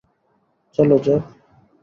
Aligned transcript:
চলো, 0.77 0.97
জ্যাক। 0.97 1.23